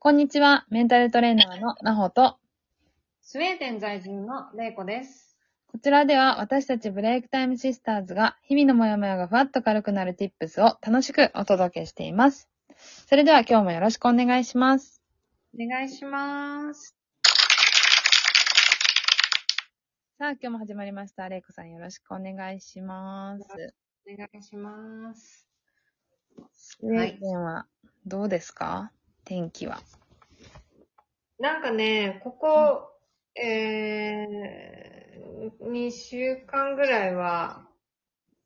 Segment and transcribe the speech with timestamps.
[0.00, 0.64] こんにちは。
[0.70, 2.36] メンタルトレーナーのなほと、
[3.20, 5.36] スウェーデン在住のレイコです。
[5.66, 12.48] こちらでは私たちブレイクタイムシスターズが日々のモヤモヤがふわっと軽くなる tips を楽しくお届けしています。
[13.08, 15.02] それでは今日もよろしくお願いします。
[15.52, 16.94] お願いします。
[20.18, 21.28] さあ、今日も始まりました。
[21.28, 23.44] れいこさんよろしくお願いします。
[24.08, 25.44] お願いします。
[26.52, 27.66] スウェーデンは
[28.06, 28.92] どうですか？
[29.28, 29.82] 天気は。
[31.38, 32.90] なんかね、ここ、
[33.40, 37.68] えー、2週間ぐらいは、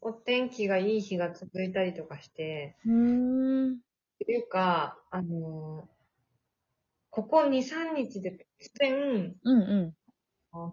[0.00, 3.74] お天気がいい日が続いたりとかして、うーん。
[3.74, 3.76] っ
[4.26, 5.92] ていうか、あのー
[7.14, 10.73] ここ2、3日で突然、うんうん。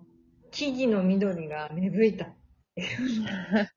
[0.52, 2.34] 木々の緑が芽吹いた。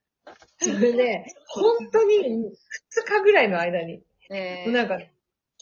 [0.61, 5.01] それで、本当に2日ぐらいの間に、えなんか、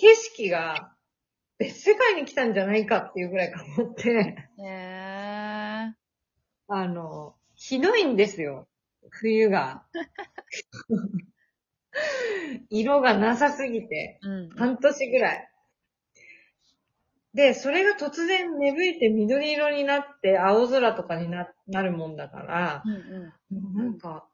[0.01, 0.95] 景色が
[1.59, 5.95] 別世界に来たんじゃないかっていうぐらいか思って、ー、え
[6.69, 8.67] あの、ひどいんですよ。
[9.11, 9.85] 冬が。
[12.71, 14.57] 色がなさすぎて、ー、うん。
[14.57, 15.51] 半年ぐらい。
[17.35, 22.93] で、それが突然芽吹いて緑色になって青空とかにななるもんだから、うん
[23.53, 23.77] うん。
[23.77, 24.27] なんか、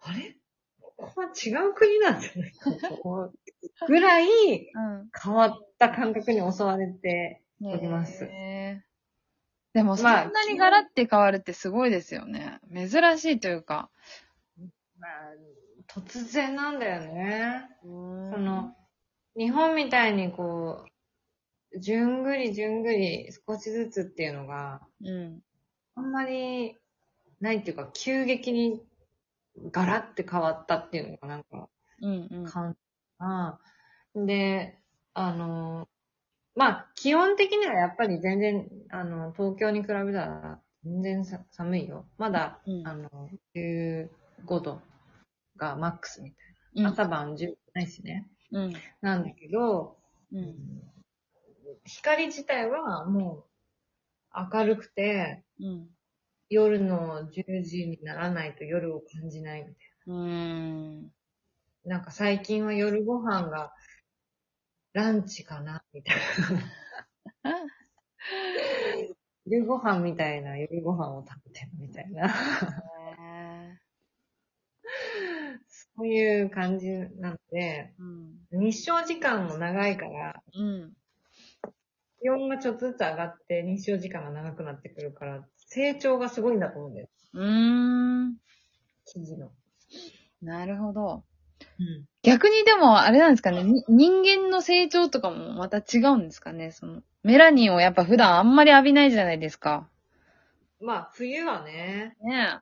[0.00, 0.36] あれ？
[0.78, 3.32] ここは違う国なんじゃないかと思う
[3.86, 4.89] ぐらいうん。
[5.22, 8.28] 変わった感覚に襲われております。
[9.72, 12.58] でも、そんまあなにガラって変わるってすごいですよね。
[12.74, 13.90] 珍しいというか。
[14.98, 17.68] まあ、突然なんだよね。
[17.82, 17.86] そ
[18.32, 18.74] その、
[19.36, 20.84] 日本みたいにこ
[21.72, 25.40] う、じゅんぐりじゅんぐり少しずつっていうのがうん。
[25.94, 26.76] あんまり
[27.40, 28.82] ないっていうか、急激に
[29.70, 31.68] ガラって変わったっていうのがなんか
[32.02, 32.44] うんうん。
[32.44, 32.78] 感じ
[33.20, 33.60] な。
[34.16, 34.79] で、
[35.20, 35.86] あの、
[36.54, 42.06] まあ、気温的にはやっぱり全然、あの、東京に比べたら全然さ寒いよ。
[42.16, 44.08] まだ、うんあの、15
[44.60, 44.80] 度
[45.56, 46.90] がマックスみたいうんな。
[46.92, 48.26] 朝晩10ないしね。
[48.52, 48.72] うん。
[49.02, 49.98] なんだけど、
[50.32, 50.54] うん。
[51.84, 53.44] 光自体はも
[54.34, 55.88] う明るくて、うん。
[56.48, 59.74] 夜の10時にならないと夜を感じないみたい
[60.06, 61.02] うーん。
[61.84, 61.96] な。
[61.96, 63.72] なんか最近は夜ご飯が
[64.92, 66.22] ランチかなみたいな。
[69.46, 72.28] 夜ご飯みたいな夜ご飯を食べてるみたいな。
[72.28, 72.30] へ
[75.68, 78.02] そういう感じなので、ー
[78.52, 78.62] うん。
[78.62, 80.92] 日照時間も長いから、うん。
[82.22, 87.08] 気温がちょっとずつ上がって日照時間が長くなってくるから、成長がすごいんだと思うんだよ。
[87.32, 88.36] うーん。
[89.06, 89.52] 生地の。
[90.42, 91.24] なるほど。
[91.80, 92.04] うん。
[92.22, 99.88] 逆にでも、あれなんですかね、に人間の成長とかもまた違うんですかね、その、メラニンをやっぱ普段あんまり浴びないじゃないですか。
[100.80, 102.16] まあ、冬はね。
[102.22, 102.60] ね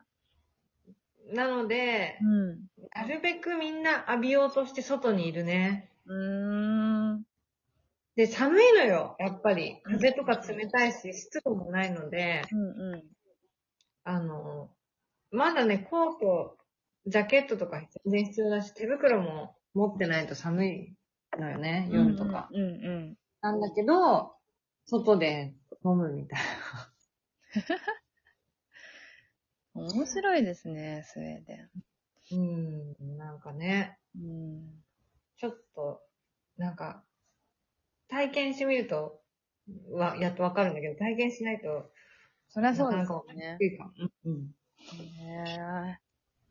[1.33, 2.59] なのでえ。、うん。
[2.95, 5.91] なるべくみんな浴びようとして外にいるね。
[6.06, 7.23] うーん。
[8.17, 9.81] で、寒いのよ、やっぱり。
[9.85, 12.61] 風とか冷たいし、湿度もないので、うん
[12.95, 13.05] うん。
[14.03, 14.71] あの、
[15.31, 16.58] まだね、コート、
[17.09, 20.95] ジャケットとか全然必要だし、手袋も持ってないと寒い
[21.39, 22.49] のよね、夜とか。
[22.53, 23.17] うんうん。
[23.41, 24.35] なんだけど、
[24.85, 25.55] 外で
[25.85, 26.41] 飲むみたい
[29.75, 31.69] 面白いですね、スウェーデな。
[32.31, 34.21] うん、なんかね、ン。
[34.21, 34.27] う
[34.59, 34.85] ん。
[35.39, 36.03] ちょっと、
[36.59, 37.05] なんか、
[38.09, 39.23] 体験してみると、
[39.93, 41.91] は、やっとわかるんだけど、体験しないと、
[42.49, 43.59] そりゃそうですよね。
[43.79, 43.93] かも。
[44.25, 44.33] うん。
[44.33, 44.55] うん。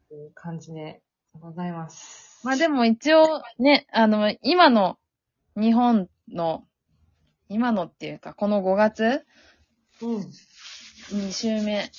[0.08, 1.02] へという感じで
[1.40, 2.40] ございます。
[2.44, 4.98] まあでも一応ね、あの、今の
[5.56, 6.64] 日本の、
[7.50, 9.26] 今のっていうか、この5月？
[10.02, 10.32] うん。
[11.10, 11.90] 2週目、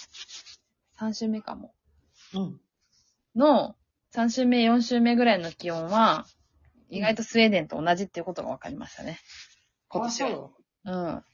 [0.99, 1.75] 3週目かも。
[2.35, 2.61] うん。
[3.35, 3.77] の、
[4.15, 6.27] 3週目、4週目ぐらいの気温は、
[6.91, 9.19] 意外とスウェーデンと同じっていうことが分かりましたね。
[9.89, 10.51] 今年は。
[10.85, 11.25] うん。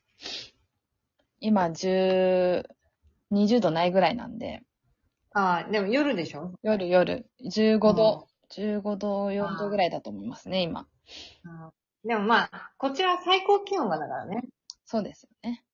[1.41, 2.65] 今、10、
[3.33, 4.74] 20度ないぐらいなんで、う
[5.35, 6.53] ああ、でも夜でしょ？
[6.63, 10.87] 夜夜、15度、15度、4度ぐらいだと思いますね、今。
[12.05, 14.45] でもまあ、こちら最高気温がだからね。
[14.85, 15.65] そうですよね。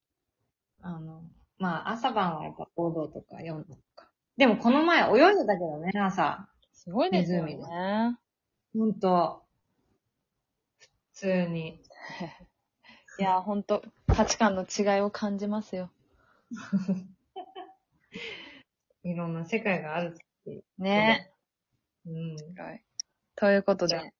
[0.80, 1.22] あの、
[1.58, 4.08] まあ、朝晩はやっぱ5度とか4度とか。
[4.38, 6.48] でもこの前泳いでたけどね、朝。
[6.72, 8.16] すごいですよ湖ね。
[8.72, 9.42] ほんと。
[10.78, 11.82] 普通に。
[13.18, 15.90] いや、ほんと、価値観の違いを感じますよ。
[19.02, 20.64] いろんな世界があるって。
[20.78, 21.32] ね。
[22.06, 22.36] うん。
[22.60, 22.84] はい
[23.36, 24.12] ということじゃあで、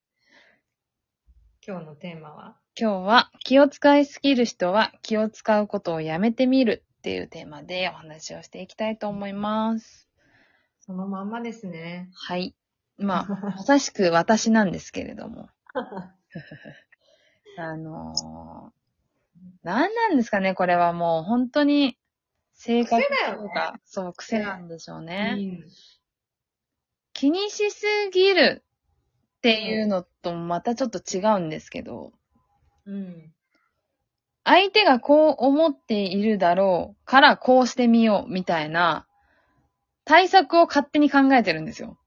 [1.67, 2.57] 今日のテーマは？
[2.75, 10.09] 今日は気を使いすぎる人は気を使うことをやめてみるっていうテーマでお話をしていきたいと思います。
[10.79, 12.09] そのまんまですね。
[12.15, 12.55] はい。
[12.97, 15.51] まあ、まさしく私なんですけれども。
[17.59, 21.99] あのー、何なんですかね、これはもう本当に
[22.63, 23.03] 性格
[23.39, 25.35] とか、そう、癖なんでしょうね。
[25.39, 25.71] うん
[27.13, 27.85] 気にしす
[28.15, 28.63] ぎる
[29.37, 32.13] っていうのとまたちょっと違うんですけど、
[32.87, 33.31] うん。
[34.45, 39.07] 相手がこう思っているだろうからこうしてみようみたいな
[40.07, 41.99] 対策を勝手に考えてるんですよ。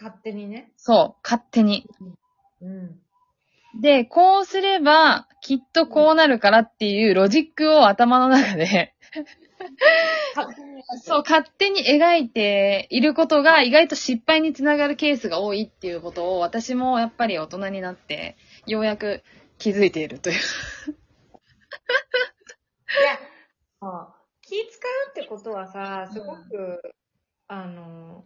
[0.00, 0.70] 勝手にね。
[0.76, 1.88] そう、勝手に。
[2.60, 3.00] うん。
[3.74, 8.94] で、こうすればきっとこうなるからっていうロジックを頭の中で、
[11.04, 18.36] そう、勝手に描いていることが意外と失敗につながるケースが多いっていうことを私もやっぱり大人になって
[18.66, 19.22] ようやく
[19.58, 20.36] 気づいているという。
[20.36, 20.38] い
[23.04, 23.18] や、
[23.82, 26.82] あ気使うってことはさ、すごく、
[27.46, 28.24] あの、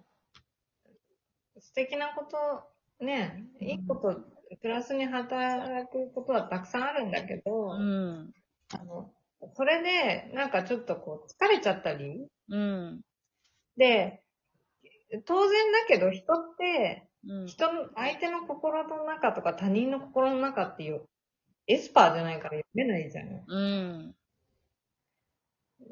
[1.59, 4.25] 素敵なこと、ね、いいこと、
[4.61, 8.33] プラスに働くことはたくさんあるんだけど、うん。
[8.73, 9.11] あの、
[9.55, 13.01] それで、なんかちょっとこう、疲れちゃったり、うん。
[13.77, 14.23] で、
[15.27, 17.47] 当然だけど人って、うん。
[17.47, 21.03] 人の、相手の心の中とか他人の心の中っていう、
[21.67, 23.45] エスパーじゃないから読めないじゃん。
[23.47, 24.15] うん。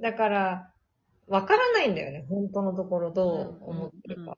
[0.00, 0.72] だから、
[1.28, 4.36] わからないんだよね、本当のところどう思ってるかは。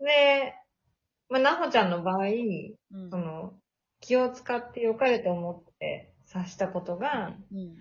[0.00, 0.54] で、
[1.34, 3.54] まあ、なほちゃんの場合、うんその、
[3.98, 7.74] 気を使って良かれと思って察したことが、うん。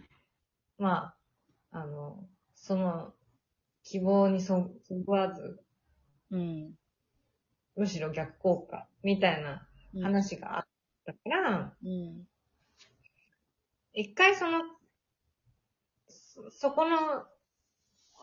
[0.79, 1.13] ま
[1.71, 3.13] あ、あの、その、
[3.83, 5.59] 希望にそそぐわず、
[6.31, 6.73] うん。
[7.75, 10.01] むしろ逆効果、みたいなうん。
[10.01, 10.67] 話があっ
[11.05, 12.27] たから、うん。
[13.93, 14.61] 一回その、
[16.07, 17.27] そそこの、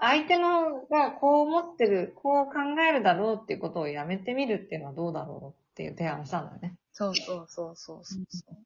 [0.00, 2.52] 相手のがこう思ってる、こう考
[2.88, 6.76] えるだろうっていうことをやめてみるっていうのはどうだろうっていう提案したんだよね。
[6.93, 8.56] そうそうそうそうそう。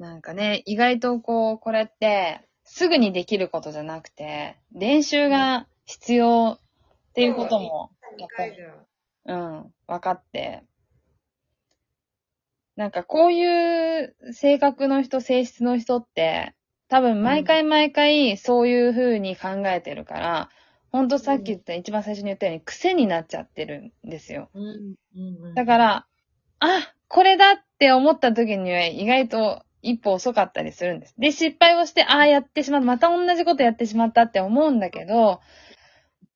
[0.00, 6.58] なんかね、意外とこう、これって、すぐにできることじゃなくて、練習が必要
[7.10, 8.52] っていうことも、やっぱり、
[9.26, 10.64] うん、分かって。
[12.76, 16.54] なんかこういう性格の人、性質の人って、
[16.90, 20.50] 多分毎回毎回そういう風に考えてるから、
[20.90, 24.50] ほんとさっき言った、一番最初に言ったように癖になっちゃってるんですよ。
[25.54, 26.06] だから、
[26.58, 31.14] あ、これだって思った時には意外と一歩遅かったりするんです。
[31.16, 32.86] で、失敗をして、ああ、やってしまった。
[32.86, 35.40] また同じことやってしまったって思うんだけど、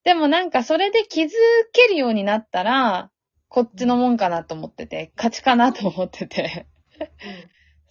[0.05, 1.31] でもなんかそれで気づ
[1.73, 3.11] けるようになったら、
[3.49, 6.65] こっちのもんかなと思ってて、勝ちかなと思ってて。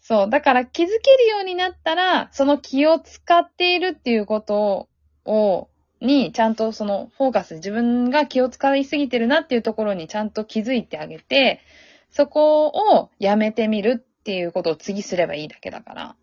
[0.06, 0.31] そう。
[0.31, 4.91] だから気づけるようになったら、その気を使っているっていうこと
[5.25, 5.69] を、
[6.01, 11.62] に、ちゃんとそのフォーカス、自分が気を使いすぎてるなっていうところにちゃんと気づいてあげて、
[12.11, 16.17] そこをやめてみるっていうことを次すればいいだけだから。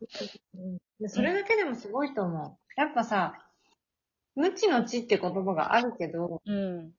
[1.08, 2.80] それだけでもすごいと思う。
[2.80, 3.48] やっぱさ、
[4.36, 6.92] 無知の知って言葉があるけど、うん。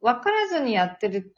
[0.00, 1.32] 分からずにやってる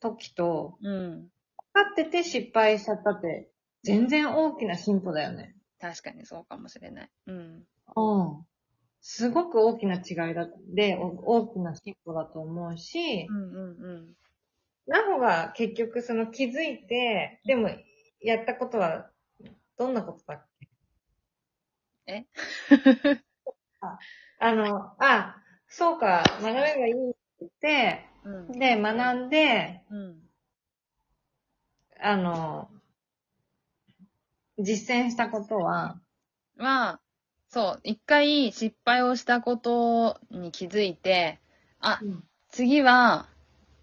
[0.00, 1.10] 時と、うん。
[1.20, 1.28] 分
[1.72, 3.51] かってて失敗しちゃったって、
[3.82, 5.54] 全然大きな進歩だよね。
[5.80, 7.10] 確かにそうかもしれない。
[7.26, 7.66] うん。
[7.96, 8.46] うん。
[9.00, 11.08] すごく大きな違いだで、お
[11.40, 14.16] 大きな進歩だと思うしう、んうんうん。
[14.86, 17.70] なほが結局その気づいて、でも
[18.20, 19.10] やったことは
[19.78, 20.68] どんなことだっけ？
[22.06, 22.26] え？
[24.38, 25.36] あの、あ、
[25.68, 28.58] そうか、学べばいいって言って、うん。
[28.58, 30.22] で、学んで、うん。
[32.00, 32.68] あの、
[34.58, 36.00] 実践したことは、
[36.56, 37.00] まあ、
[37.48, 41.40] そう、一回失敗をしたことに気づいて、
[41.80, 42.00] あ、
[42.48, 43.28] 次は、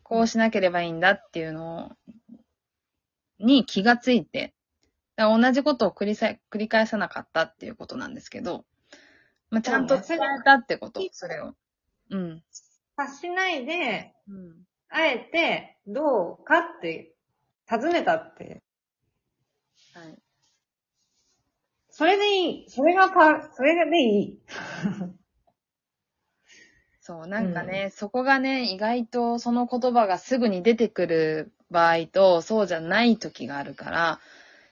[0.04, 1.96] こうしなければいいんだっていうの
[3.40, 4.56] に気がついて、
[5.18, 8.66] 同じことを繰りさ繰り返さなかったっていうことなんですけど、
[9.52, 11.54] まあ、ちゃんと伝えたってこと、それを。
[12.10, 12.44] うん。
[12.98, 14.66] 察しないで、うん。
[14.90, 17.14] あえて、どうかって、
[17.70, 18.64] 尋ねたって。
[19.94, 20.18] はい。
[22.00, 22.70] それでいい。
[22.70, 24.40] それがパ、それでいい。
[27.02, 34.22] そう、なんかね、そこがね、意外とその言葉がすぐに出てくる場合と、そうじゃない時があるから、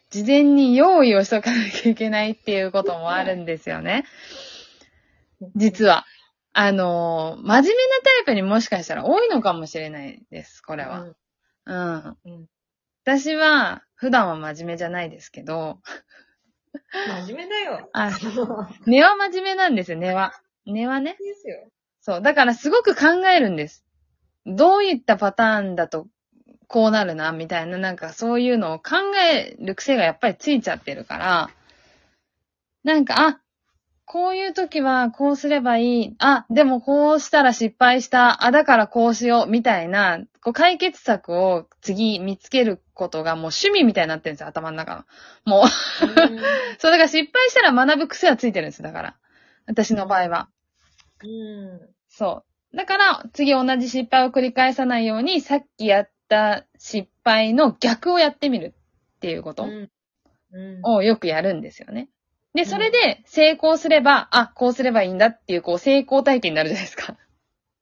[0.10, 4.06] 事前に用意をしとかなきゃいけないっていうこともあるんですよね。
[5.58, 6.06] 実は。
[6.54, 7.74] あのー真面目な
[8.06, 11.14] タイプにもしかしたら多いのかもしれないです、これは。
[11.66, 12.18] うん。
[12.24, 12.48] うん。
[13.04, 15.82] 私は、普段は真面目じゃないですけど、
[16.92, 17.90] 真面目だよ。
[17.94, 20.34] あ、そう根は真面目なんですよ、根は。
[20.66, 21.18] 根はね。
[21.20, 21.68] ですよ。
[22.02, 22.22] そう。
[22.22, 23.86] だからすごく考えるんです。
[24.46, 26.08] どういったパターンだと、
[26.68, 28.96] こうなるな、みたいな、なんかそういうのを考
[29.32, 31.50] える癖がやっぱりついちゃってるから、
[32.84, 33.42] なんか、あ、
[34.10, 36.16] こういう時はこうすればいい。
[36.20, 38.46] あ、でもこうしたら失敗した。
[38.46, 39.52] あ、だからこうしよう。
[39.52, 45.04] みたいな、こう解決策を次見つけることがもう趣味みたいになってるんですよ、頭の中の。
[45.44, 45.68] もう。
[46.80, 49.18] そう、だから失敗したら学ぶ癖はついてるんです、だから。
[49.66, 50.48] 私の場合は。
[51.22, 51.82] うん。
[52.08, 52.78] そう。
[52.78, 58.74] だから、次同じ失敗を繰り返さないように、さっきやった失敗の逆をやってみる
[59.18, 59.68] っていうこと。
[60.84, 62.08] をよくやるんですよね。
[62.58, 67.16] で、それで成功すれば、あ、こうすればいいんだっていう、こう、成功体験になるじゃないですか。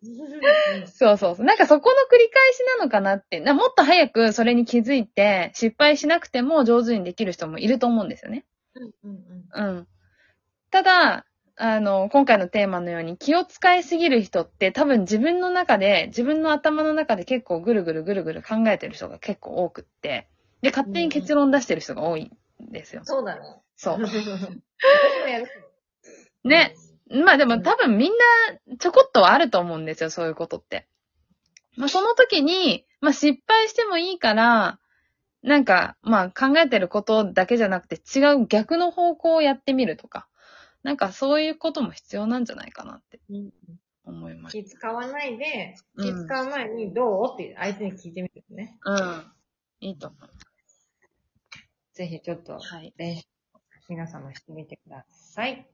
[0.93, 1.45] そうそうそう。
[1.45, 3.39] なんかそこの繰り返しなのかなって。
[3.39, 8.45] なもっと早くそれに気づいて、失敗しなくても上手にできる人もいると思うんですよね。
[8.75, 9.15] うん
[9.53, 9.87] うんうん。
[10.71, 20.27] ただ、あの、今回のテーマのように気を使いすぎる人って多分自分の中で、自分の頭の中で結構ぐるぐるぐるぐる考えてる人が結構多くって、
[20.61, 22.29] で、勝手に結論出してる人が多い
[22.61, 23.03] んですよ。
[23.05, 23.41] そうだね。
[23.77, 23.99] そう。
[26.43, 26.75] ね。
[27.09, 30.87] まあでも多分みんなちょこっとはあると思うんですよ、そういうことって。
[31.77, 34.79] まあその時に、まあ失敗してもいいから、
[35.41, 40.27] なんか、まあ考えてることだけじゃなくて違う逆の方向をやってみるとか、
[40.81, 43.51] なんかそういうことも必要なんじゃないかなってうん
[44.05, 44.53] 思います。
[44.53, 48.77] 気使わないで、うん気使う前にどうって相手に聞いてみるね。
[48.85, 49.31] うん。
[49.79, 50.29] いいと思う。
[51.93, 52.93] ぜひちょっとはい。
[52.97, 53.23] 練習、
[53.89, 55.67] 皆様してみてください。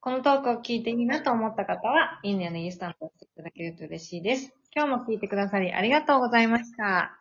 [0.00, 4.54] このトークを聞いていいなと思った方は、いいねのインスタントをしていただけると嬉しいです。
[4.76, 7.18] 今日も聞いてくださりありがとうございました。